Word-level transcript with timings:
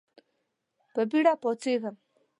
په 0.93 1.01
بېړه 1.09 1.33
پاڅېږم. 1.41 1.95